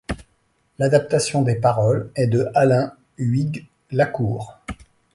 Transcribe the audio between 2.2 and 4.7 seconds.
de Alain Huyghues-Lacour.